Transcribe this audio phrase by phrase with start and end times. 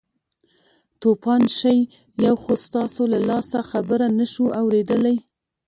[0.99, 1.79] توپان شئ
[2.25, 5.17] یو خو ستاسو له لاسه خبره نه شوو اورېدلی.